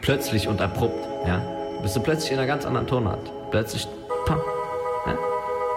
plötzlich 0.00 0.48
und 0.48 0.60
abrupt. 0.60 1.06
Ja? 1.24 1.40
Bist 1.82 1.94
du 1.94 2.00
plötzlich 2.00 2.32
in 2.32 2.38
einer 2.38 2.48
ganz 2.48 2.66
anderen 2.66 2.88
Tonart. 2.88 3.30
Plötzlich, 3.52 3.86
pam, 4.26 4.40
ja? 5.06 5.16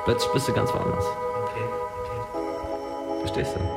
plötzlich 0.06 0.32
bist 0.34 0.48
du 0.48 0.54
ganz 0.54 0.74
woanders. 0.74 1.06
Okay, 1.44 1.62
okay. 2.02 3.20
Verstehst 3.22 3.56
du? 3.56 3.75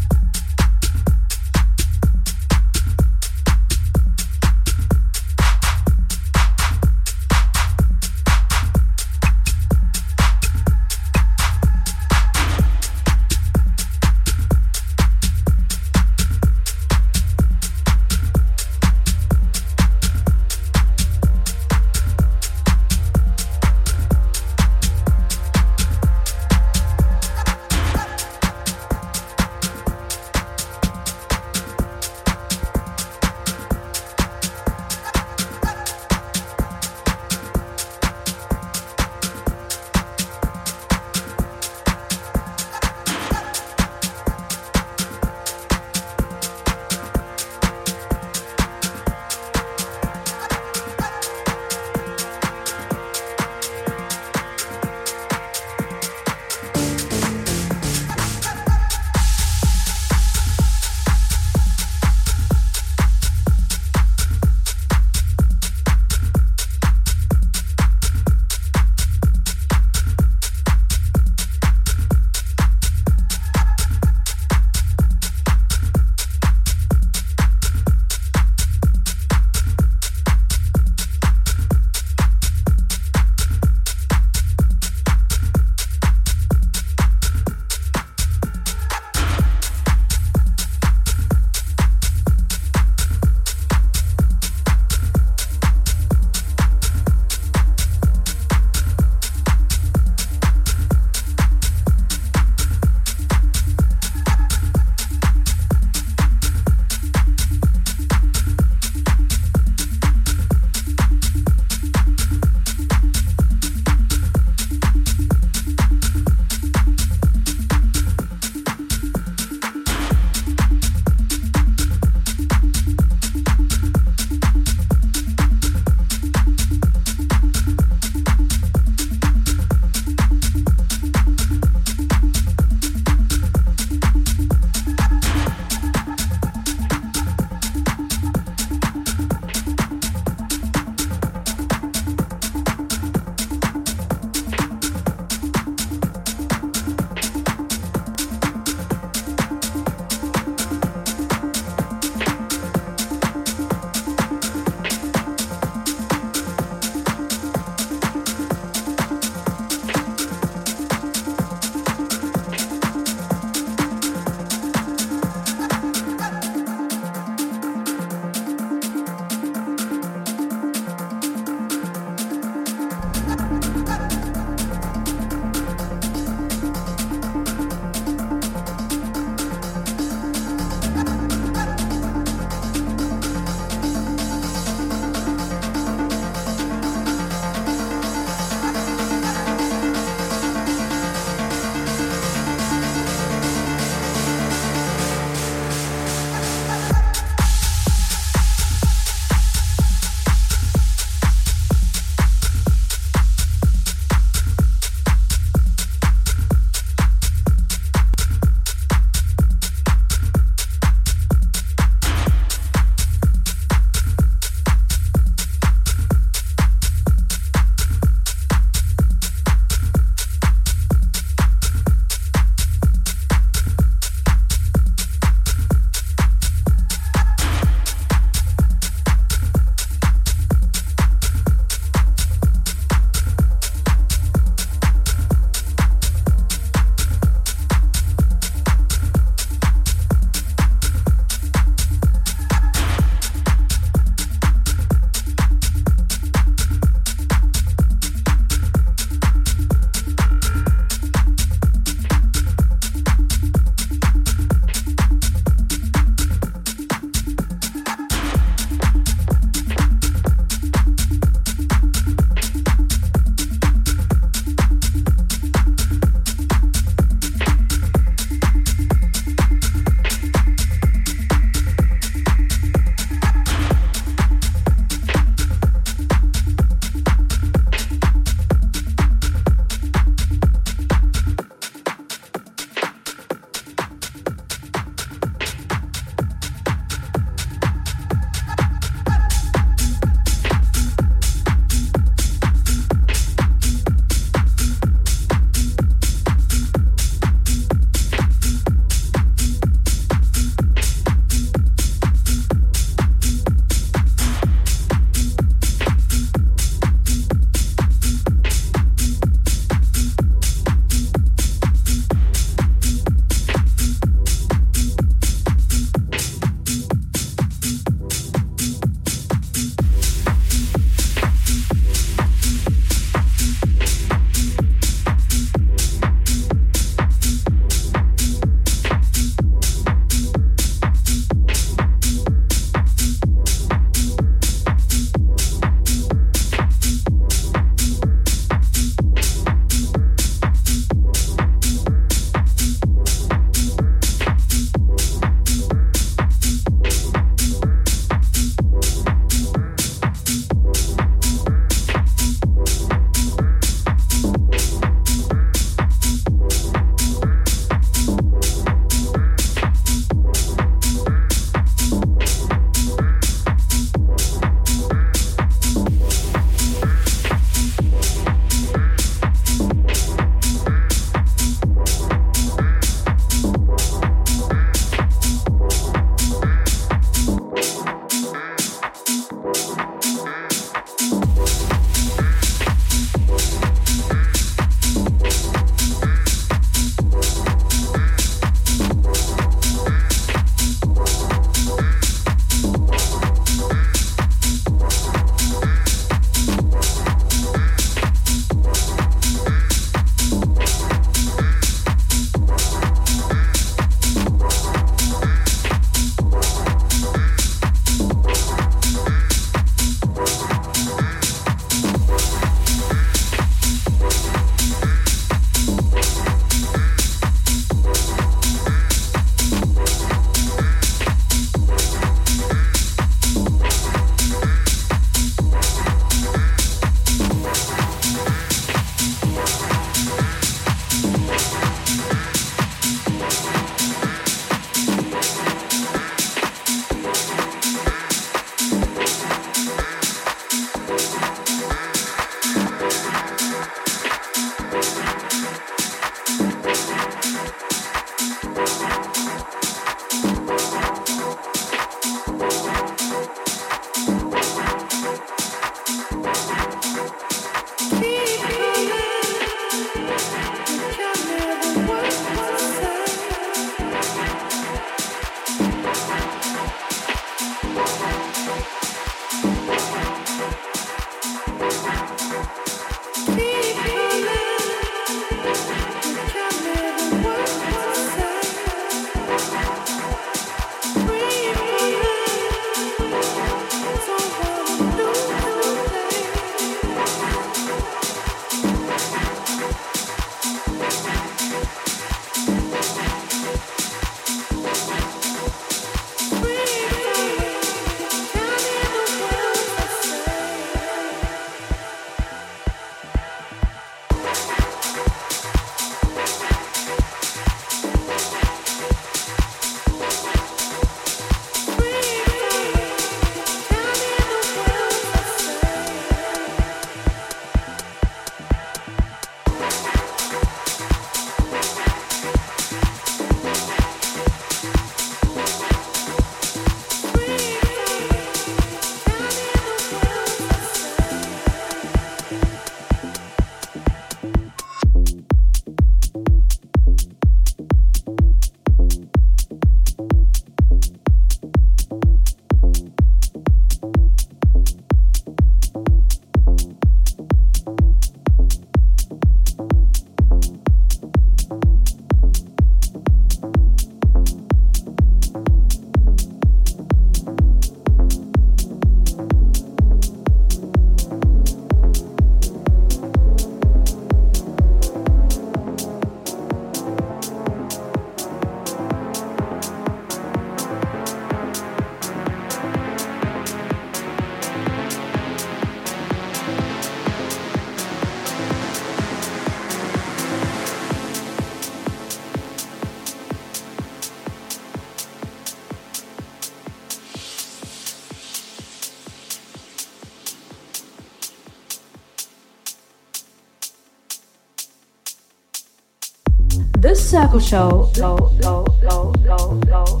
The 597.31 597.39
Circle 597.39 597.93
Show. 597.95 600.00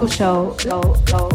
The 0.00 0.08
Circle 0.08 0.56
Show. 0.56 1.29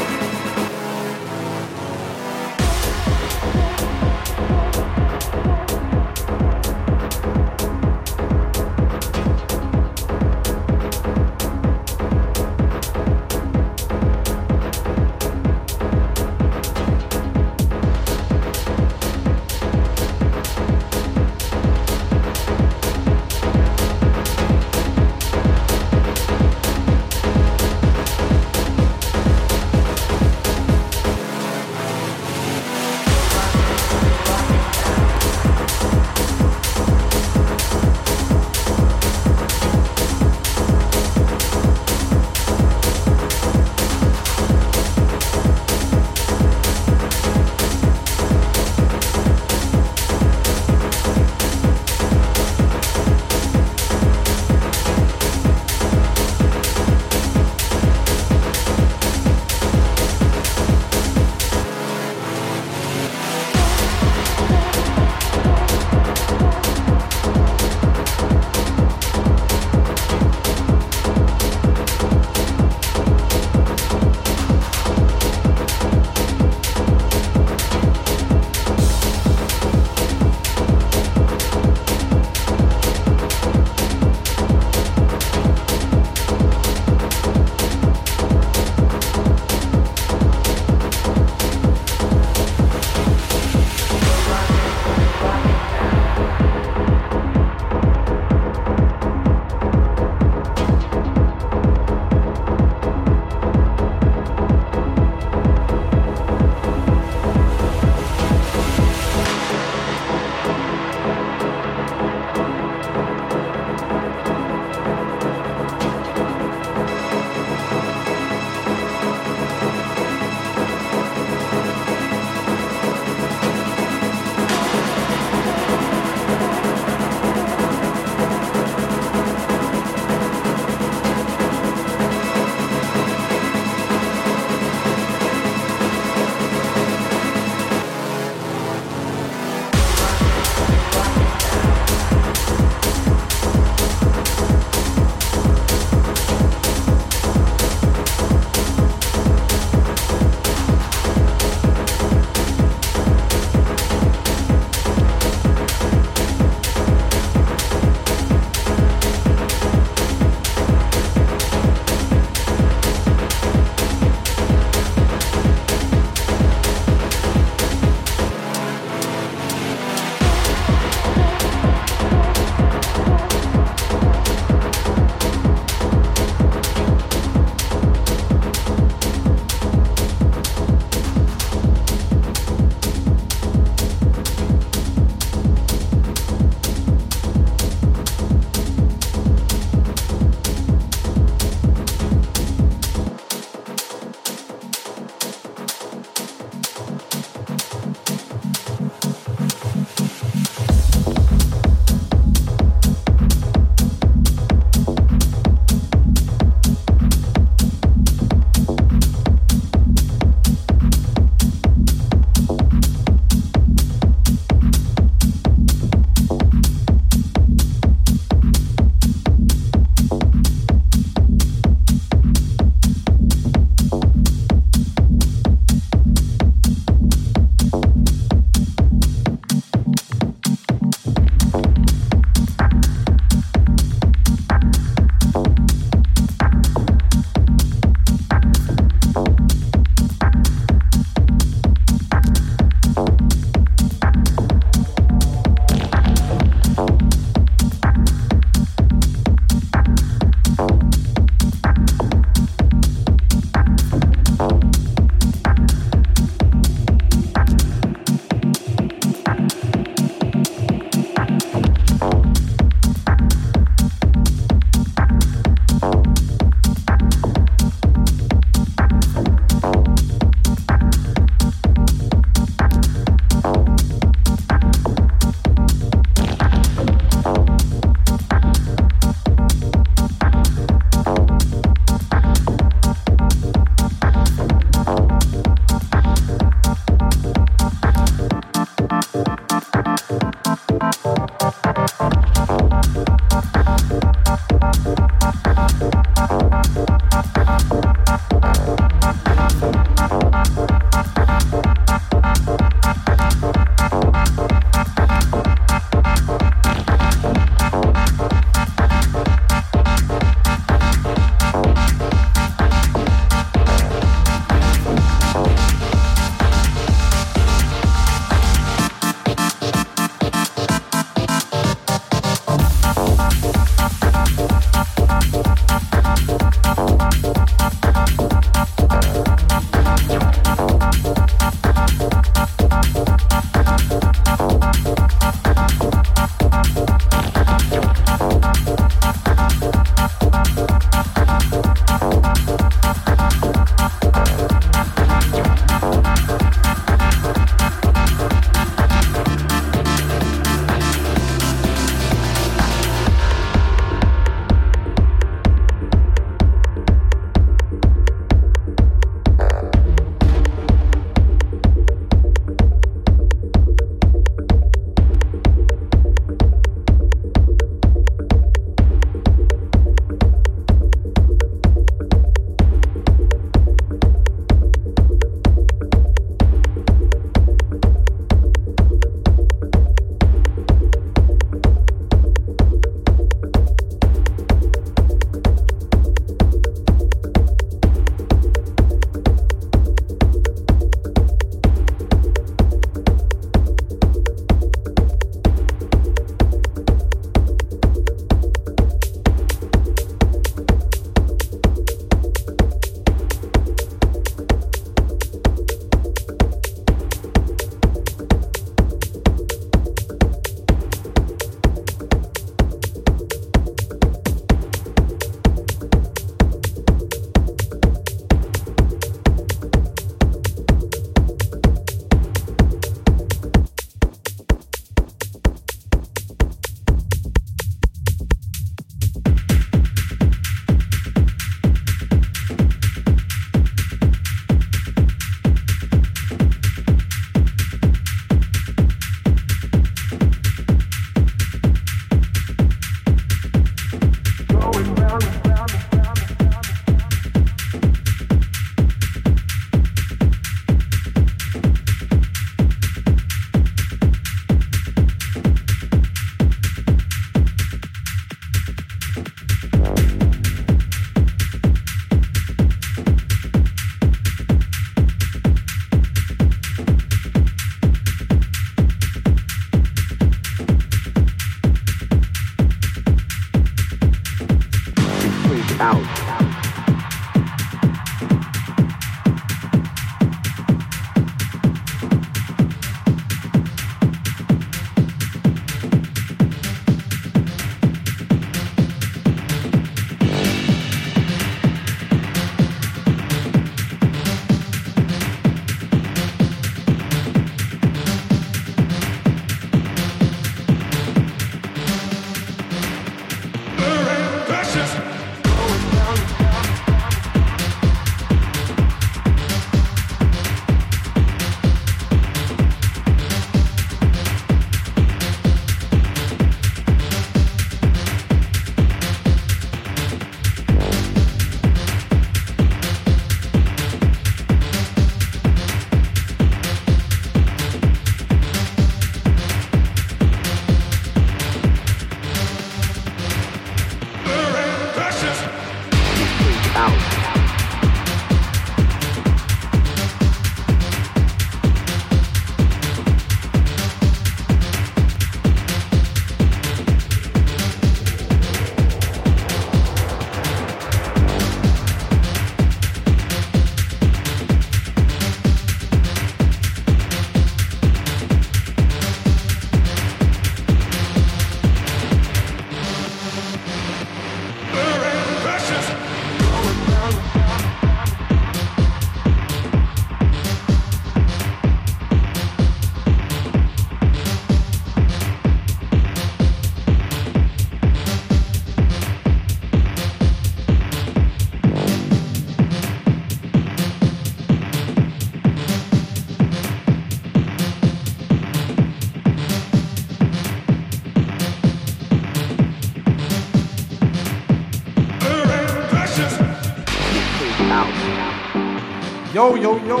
Yo, 599.38 599.54
yo, 599.54 599.78
yo. 599.86 600.00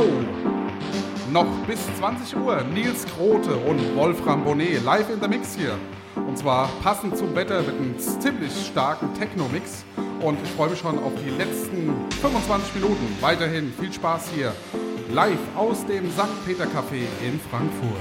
Noch 1.30 1.46
bis 1.64 1.78
20 2.00 2.36
Uhr 2.38 2.60
Nils 2.74 3.06
Grote 3.06 3.54
und 3.54 3.94
Wolfram 3.94 4.42
Bonnet 4.42 4.82
live 4.82 5.10
in 5.10 5.20
der 5.20 5.28
Mix 5.28 5.54
hier. 5.54 5.78
Und 6.16 6.36
zwar 6.36 6.68
passend 6.82 7.16
zum 7.16 7.36
Wetter 7.36 7.62
mit 7.62 7.76
einem 7.76 7.96
ziemlich 7.96 8.50
starken 8.66 9.14
Techno-Mix. 9.14 9.84
Und 10.20 10.38
ich 10.42 10.50
freue 10.50 10.70
mich 10.70 10.80
schon 10.80 10.98
auf 10.98 11.12
die 11.24 11.30
letzten 11.30 11.94
25 12.20 12.74
Minuten. 12.74 13.16
Weiterhin 13.20 13.72
viel 13.78 13.92
Spaß 13.92 14.30
hier. 14.34 14.52
Live 15.14 15.38
aus 15.56 15.86
dem 15.86 16.10
St. 16.10 16.44
Peter 16.44 16.64
Café 16.64 17.06
in 17.24 17.38
Frankfurt. 17.38 17.94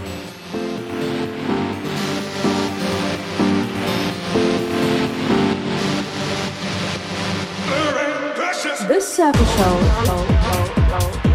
The 8.89 8.99
Circle 8.99 9.45
Show. 9.45 11.26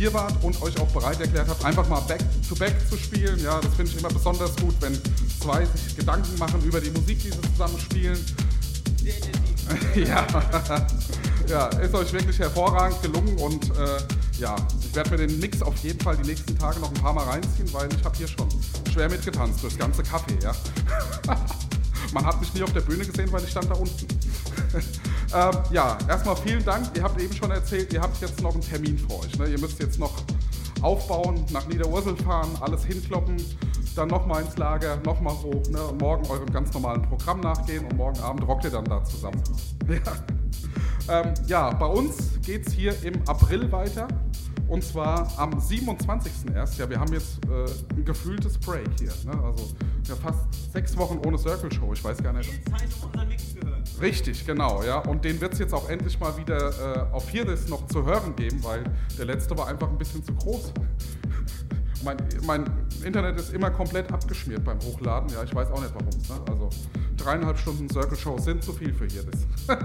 Hier 0.00 0.14
wart 0.14 0.32
und 0.42 0.60
euch 0.62 0.80
auch 0.80 0.88
bereit 0.88 1.20
erklärt 1.20 1.46
habt, 1.46 1.62
einfach 1.62 1.86
mal 1.86 2.00
Back-to-Back 2.00 2.72
-back 2.72 2.88
zu 2.88 2.96
spielen. 2.96 3.38
Ja, 3.44 3.60
das 3.60 3.74
finde 3.74 3.92
ich 3.92 3.98
immer 3.98 4.08
besonders 4.08 4.56
gut, 4.56 4.74
wenn 4.80 4.98
zwei 5.42 5.66
sich 5.66 5.94
Gedanken 5.94 6.38
machen 6.38 6.62
über 6.64 6.80
die 6.80 6.90
Musik, 6.90 7.22
die 7.22 7.30
sie 7.30 7.52
zusammen 7.52 7.78
spielen. 7.78 8.18
ja. 9.94 10.26
ja, 11.48 11.66
ist 11.66 11.94
euch 11.94 12.12
wirklich 12.14 12.38
hervorragend 12.38 13.02
gelungen 13.02 13.36
und 13.38 13.64
äh, 13.76 13.98
ja, 14.38 14.56
ich 14.80 14.94
werde 14.94 15.10
mir 15.10 15.26
den 15.26 15.38
Mix 15.38 15.60
auf 15.60 15.76
jeden 15.82 16.00
Fall 16.00 16.16
die 16.16 16.28
nächsten 16.28 16.58
Tage 16.58 16.80
noch 16.80 16.88
ein 16.88 17.02
paar 17.02 17.12
Mal 17.12 17.24
reinziehen, 17.24 17.70
weil 17.74 17.88
ich 17.94 18.02
habe 18.02 18.16
hier 18.16 18.28
schon 18.28 18.48
schwer 18.90 19.10
mitgetanzt 19.10 19.62
durchs 19.62 19.76
ganze 19.76 20.02
Kaffee, 20.02 20.38
ja. 20.42 20.54
Man 22.14 22.24
hat 22.24 22.40
mich 22.40 22.54
nie 22.54 22.62
auf 22.62 22.72
der 22.72 22.80
Bühne 22.80 23.04
gesehen, 23.04 23.30
weil 23.30 23.44
ich 23.44 23.50
stand 23.50 23.68
da 23.70 23.74
unten. 23.74 24.06
Ähm, 25.34 25.56
ja, 25.70 25.96
erstmal 26.08 26.36
vielen 26.36 26.64
Dank. 26.64 26.86
Ihr 26.96 27.02
habt 27.02 27.20
eben 27.20 27.34
schon 27.34 27.50
erzählt, 27.50 27.92
ihr 27.92 28.00
habt 28.00 28.20
jetzt 28.20 28.40
noch 28.42 28.52
einen 28.52 28.62
Termin 28.62 28.98
für 28.98 29.20
euch. 29.20 29.38
Ne? 29.38 29.46
Ihr 29.46 29.60
müsst 29.60 29.80
jetzt 29.80 29.98
noch 29.98 30.12
aufbauen, 30.82 31.44
nach 31.50 31.66
Niederursel 31.68 32.16
fahren, 32.16 32.50
alles 32.60 32.84
hinkloppen, 32.84 33.36
dann 33.94 34.08
nochmal 34.08 34.42
ins 34.42 34.56
Lager, 34.56 34.96
nochmal 35.04 35.34
hoch 35.34 35.62
ne? 35.70 35.82
und 35.82 36.00
morgen 36.00 36.26
eurem 36.28 36.50
ganz 36.52 36.72
normalen 36.72 37.02
Programm 37.02 37.40
nachgehen 37.40 37.84
und 37.84 37.96
morgen 37.96 38.18
Abend 38.20 38.46
rockt 38.46 38.64
ihr 38.64 38.70
dann 38.70 38.84
da 38.84 39.04
zusammen. 39.04 39.42
Ja, 41.08 41.22
ähm, 41.22 41.34
ja 41.46 41.70
bei 41.72 41.86
uns 41.86 42.40
geht 42.42 42.66
es 42.66 42.72
hier 42.72 42.94
im 43.02 43.14
April 43.26 43.72
weiter. 43.72 44.06
Und 44.70 44.84
zwar 44.84 45.28
am 45.36 45.58
27. 45.58 46.54
erst. 46.54 46.78
Ja, 46.78 46.88
wir 46.88 47.00
haben 47.00 47.12
jetzt 47.12 47.44
äh, 47.46 47.96
ein 47.96 48.04
gefühltes 48.04 48.56
Break 48.56 48.88
hier. 49.00 49.10
Ne? 49.24 49.32
Also 49.42 49.68
ja, 50.06 50.14
fast 50.14 50.72
sechs 50.72 50.96
Wochen 50.96 51.20
ohne 51.26 51.36
Circle 51.36 51.72
Show. 51.72 51.92
Ich 51.92 52.04
weiß 52.04 52.22
gar 52.22 52.32
nicht. 52.32 52.48
Zeit, 52.70 52.88
um 53.02 53.08
unseren 53.08 53.28
Mix 53.28 53.42
hören. 53.60 53.82
Richtig, 54.00 54.46
genau. 54.46 54.84
Ja. 54.84 54.98
Und 55.00 55.24
den 55.24 55.40
wird 55.40 55.54
es 55.54 55.58
jetzt 55.58 55.74
auch 55.74 55.88
endlich 55.88 56.20
mal 56.20 56.36
wieder 56.36 57.08
äh, 57.10 57.12
auf 57.12 57.24
Viertes 57.24 57.68
noch 57.68 57.84
zu 57.88 58.04
hören 58.04 58.36
geben, 58.36 58.62
weil 58.62 58.84
der 59.18 59.24
letzte 59.24 59.58
war 59.58 59.66
einfach 59.66 59.88
ein 59.88 59.98
bisschen 59.98 60.22
zu 60.24 60.32
groß. 60.34 60.72
mein, 62.04 62.16
mein, 62.46 62.70
Internet 63.04 63.40
ist 63.40 63.52
immer 63.52 63.72
komplett 63.72 64.12
abgeschmiert 64.12 64.62
beim 64.62 64.78
Hochladen. 64.82 65.30
Ja, 65.30 65.42
ich 65.42 65.52
weiß 65.52 65.68
auch 65.72 65.80
nicht 65.80 65.92
warum. 65.92 66.10
Ne? 66.10 66.44
Also 66.48 66.70
dreieinhalb 67.16 67.58
Stunden 67.58 67.88
Circle 67.90 68.16
Show 68.16 68.38
sind 68.38 68.62
zu 68.62 68.72
viel 68.72 68.94
für 68.94 69.06
hier. 69.06 69.24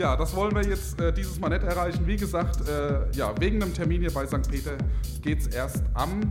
Ja, 0.00 0.16
das 0.16 0.34
wollen 0.34 0.54
wir 0.54 0.62
jetzt 0.62 0.98
äh, 0.98 1.12
dieses 1.12 1.38
Mal 1.38 1.50
nicht 1.50 1.62
erreichen. 1.62 2.06
Wie 2.06 2.16
gesagt, 2.16 2.66
äh, 2.66 3.14
ja, 3.14 3.38
wegen 3.38 3.62
einem 3.62 3.74
Termin 3.74 4.00
hier 4.00 4.10
bei 4.10 4.26
St. 4.26 4.50
Peter 4.50 4.72
geht 5.20 5.40
es 5.40 5.48
erst 5.48 5.84
am 5.92 6.22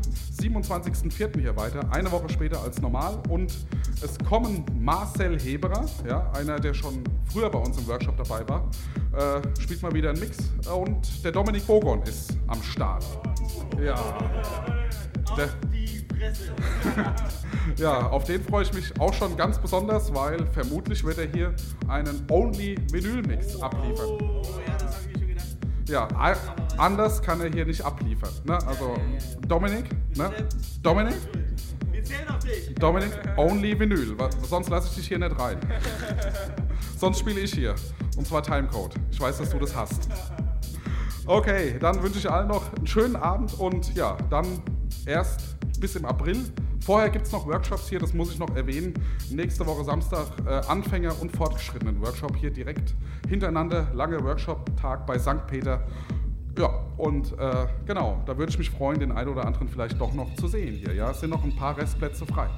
27.04. 0.41 1.39
hier 1.39 1.55
weiter, 1.55 1.81
eine 1.91 2.11
Woche 2.11 2.27
später 2.29 2.63
als 2.63 2.81
normal. 2.81 3.21
Und 3.29 3.53
es 4.01 4.17
kommen 4.27 4.65
Marcel 4.73 5.39
Heberer, 5.39 5.85
ja, 6.07 6.31
einer, 6.31 6.59
der 6.59 6.73
schon 6.73 7.03
früher 7.31 7.51
bei 7.51 7.59
uns 7.59 7.77
im 7.77 7.85
Workshop 7.85 8.17
dabei 8.17 8.43
war, 8.49 8.71
äh, 9.13 9.61
spielt 9.61 9.83
mal 9.83 9.93
wieder 9.93 10.09
einen 10.09 10.19
Mix. 10.19 10.39
Und 10.75 11.23
der 11.23 11.31
Dominik 11.31 11.67
Bogon 11.67 12.01
ist 12.01 12.35
am 12.47 12.63
Start. 12.63 13.05
Ja. 13.79 14.17
Der, 15.37 15.47
ja, 17.77 18.07
auf 18.07 18.25
den 18.25 18.43
freue 18.43 18.63
ich 18.63 18.73
mich 18.73 18.99
auch 18.99 19.13
schon 19.13 19.35
ganz 19.37 19.57
besonders, 19.57 20.13
weil 20.13 20.45
vermutlich 20.47 21.03
wird 21.03 21.17
er 21.17 21.27
hier 21.27 21.53
einen 21.87 22.25
Only-Vinyl-Mix 22.29 23.61
abliefern. 23.61 24.07
Oh, 24.07 24.41
ja, 24.67 24.73
das 24.77 24.95
habe 24.95 25.05
ich 25.05 25.07
mir 25.07 25.19
schon 25.19 25.27
gedacht. 25.27 25.47
Ja, 25.87 26.07
anders 26.77 27.21
kann 27.21 27.41
er 27.41 27.49
hier 27.51 27.65
nicht 27.65 27.81
abliefern. 27.81 28.31
Ne? 28.45 28.57
Also, 28.67 28.95
Dominik, 29.47 29.85
ne? 30.15 30.31
Dominik? 30.83 31.15
Wir 31.91 32.03
zählen 32.03 32.29
auf 32.29 32.39
dich. 32.39 32.75
Dominik, 32.75 33.11
Only 33.37 33.79
Vinyl. 33.79 34.15
Sonst 34.47 34.69
lasse 34.69 34.89
ich 34.89 34.95
dich 34.95 35.07
hier 35.07 35.19
nicht 35.19 35.39
rein. 35.39 35.57
Sonst 36.97 37.19
spiele 37.19 37.39
ich 37.39 37.53
hier. 37.53 37.75
Und 38.17 38.27
zwar 38.27 38.43
Timecode. 38.43 38.95
Ich 39.11 39.19
weiß, 39.19 39.37
dass 39.37 39.49
du 39.49 39.59
das 39.59 39.75
hast. 39.75 40.09
Okay, 41.25 41.77
dann 41.79 42.01
wünsche 42.01 42.19
ich 42.19 42.29
allen 42.29 42.47
noch 42.47 42.73
einen 42.73 42.87
schönen 42.87 43.15
Abend 43.15 43.53
und 43.59 43.95
ja, 43.95 44.17
dann 44.29 44.61
erst 45.05 45.58
bis 45.79 45.95
im 45.95 46.05
April. 46.05 46.37
Vorher 46.81 47.09
gibt 47.09 47.25
es 47.25 47.31
noch 47.31 47.45
Workshops 47.45 47.89
hier, 47.89 47.99
das 47.99 48.13
muss 48.13 48.31
ich 48.31 48.39
noch 48.39 48.55
erwähnen. 48.55 48.93
Nächste 49.29 49.65
Woche 49.65 49.83
Samstag 49.83 50.27
äh, 50.45 50.49
Anfänger 50.67 51.13
und 51.21 51.35
fortgeschrittenen 51.35 52.01
Workshop 52.01 52.35
hier 52.35 52.51
direkt 52.51 52.95
hintereinander. 53.27 53.87
Lange 53.93 54.23
Workshop-Tag 54.23 55.05
bei 55.05 55.19
St. 55.19 55.45
Peter. 55.47 55.85
Ja, 56.57 56.67
und 56.97 57.37
äh, 57.37 57.67
genau, 57.85 58.21
da 58.25 58.37
würde 58.37 58.51
ich 58.51 58.57
mich 58.57 58.69
freuen, 58.69 58.99
den 58.99 59.11
einen 59.11 59.29
oder 59.29 59.45
anderen 59.45 59.69
vielleicht 59.69 59.99
doch 60.01 60.13
noch 60.13 60.33
zu 60.35 60.47
sehen 60.47 60.75
hier. 60.75 60.93
Ja, 60.93 61.11
es 61.11 61.19
sind 61.19 61.29
noch 61.29 61.43
ein 61.43 61.55
paar 61.55 61.77
Restplätze 61.77 62.25
frei. 62.25 62.49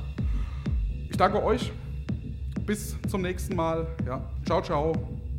Ich 1.10 1.18
danke 1.18 1.44
euch. 1.44 1.72
Bis 2.66 2.96
zum 3.10 3.22
nächsten 3.22 3.56
Mal. 3.56 3.88
Ja, 4.06 4.22
ciao, 4.46 4.62
ciao. 4.62 4.94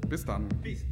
Bis 0.08 0.24
dann. 0.24 0.48
Peace. 0.62 0.91